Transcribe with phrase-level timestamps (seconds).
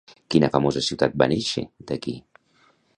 [0.35, 2.19] Quina famosa ciutat va néixer, d'aquí?